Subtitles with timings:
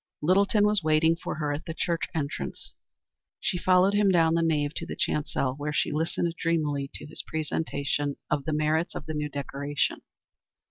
[0.23, 2.73] Littleton was waiting for her at the church entrance.
[3.39, 7.21] She followed him down the nave to the chancel where she listened dreamily to his
[7.21, 10.01] presentation of the merits of the new decoration.